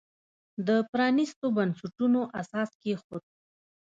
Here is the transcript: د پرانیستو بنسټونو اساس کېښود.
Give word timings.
د 0.67 0.69
پرانیستو 0.91 1.47
بنسټونو 1.57 2.21
اساس 2.41 2.69
کېښود. 2.81 3.23